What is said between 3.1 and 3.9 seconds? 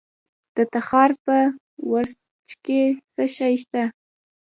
څه شی شته؟